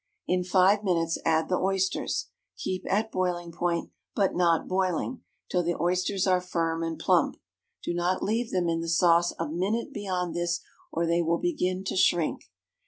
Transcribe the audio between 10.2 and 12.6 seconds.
this, or they will begin to shrink.